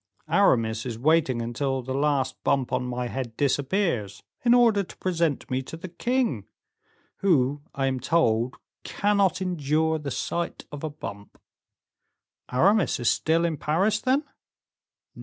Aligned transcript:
Aramis 0.29 0.83
is 0.83 0.97
waiting 0.97 1.43
until 1.43 1.83
the 1.83 1.93
last 1.93 2.43
bump 2.43 2.73
on 2.73 2.83
my 2.87 3.05
head 3.05 3.37
disappears, 3.37 4.23
in 4.43 4.55
order 4.55 4.81
to 4.81 4.97
present 4.97 5.47
me 5.51 5.61
to 5.61 5.77
the 5.77 5.89
king, 5.89 6.45
who 7.17 7.61
I 7.75 7.85
am 7.85 7.99
told 7.99 8.57
cannot 8.83 9.43
endure 9.43 9.99
the 9.99 10.09
sight 10.09 10.65
of 10.71 10.83
a 10.83 10.89
bump." 10.89 11.37
"Aramis 12.51 12.99
is 12.99 13.11
still 13.11 13.45
in 13.45 13.57
Paris, 13.57 14.01
then?" 14.01 14.23